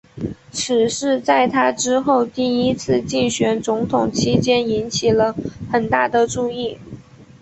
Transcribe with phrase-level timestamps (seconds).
[0.51, 5.35] 此事在他之后第一次竞选总统期间引起了
[5.71, 6.79] 很大的注意。